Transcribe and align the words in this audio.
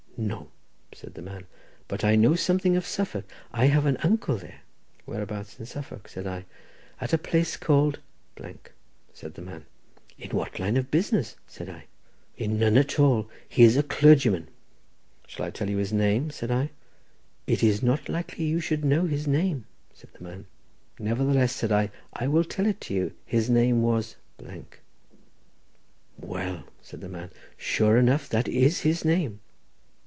"No," 0.17 0.51
said 0.93 1.15
the 1.15 1.23
man, 1.23 1.47
"but 1.87 2.03
I 2.03 2.15
know 2.15 2.35
something 2.35 2.75
of 2.75 2.85
Suffolk. 2.85 3.27
I 3.51 3.65
have 3.65 3.87
an 3.87 3.97
uncle 4.03 4.37
there." 4.37 4.61
"Whereabouts 5.07 5.59
in 5.59 5.65
Suffolk?" 5.65 6.07
said 6.07 6.27
I. 6.27 6.45
"At 7.01 7.11
a 7.11 7.17
place 7.17 7.57
called—," 7.57 7.97
said 9.15 9.33
the 9.33 9.41
man. 9.41 9.65
"In 10.19 10.29
what 10.29 10.59
line 10.59 10.77
of 10.77 10.91
business?" 10.91 11.37
said 11.47 11.69
I. 11.69 11.85
"In 12.37 12.59
none 12.59 12.77
at 12.77 12.99
all; 12.99 13.31
he 13.49 13.63
is 13.63 13.77
a 13.77 13.81
clergyman." 13.83 14.47
"Shall 15.25 15.47
I 15.47 15.49
tell 15.49 15.71
you 15.71 15.77
his 15.77 15.91
name?" 15.91 16.29
said 16.29 16.51
I. 16.51 16.69
"It 17.47 17.63
is 17.63 17.81
not 17.81 18.07
likely 18.07 18.45
you 18.45 18.59
should 18.59 18.85
know 18.85 19.07
his 19.07 19.25
name," 19.25 19.65
said 19.91 20.11
the 20.15 20.23
man. 20.23 20.45
"Nevertheless," 20.99 21.55
said 21.55 21.71
I, 21.71 21.89
"I 22.13 22.27
will 22.27 22.43
tell 22.45 22.67
it 22.67 22.91
you—his 22.91 23.49
name 23.49 23.81
was—." 23.81 24.17
"Well," 26.19 26.63
said 26.79 27.01
the 27.01 27.09
man, 27.09 27.31
"sure 27.57 27.97
enough 27.97 28.29
that 28.29 28.47
is 28.47 28.81
his 28.81 29.03
name." 29.03 29.39